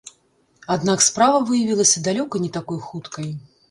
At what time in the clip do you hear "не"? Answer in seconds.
2.47-2.55